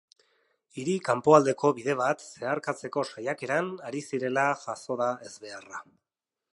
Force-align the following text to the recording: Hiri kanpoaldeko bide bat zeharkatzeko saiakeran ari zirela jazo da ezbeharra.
Hiri 0.77 0.95
kanpoaldeko 1.09 1.71
bide 1.79 1.95
bat 2.01 2.25
zeharkatzeko 2.29 3.05
saiakeran 3.11 3.71
ari 3.91 4.05
zirela 4.09 4.49
jazo 4.67 4.99
da 5.05 5.15
ezbeharra. 5.31 5.89